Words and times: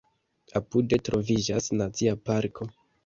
Apude 0.59 0.99
troviĝas 1.09 1.69
Nacia 1.83 2.17
parko. 2.31 2.69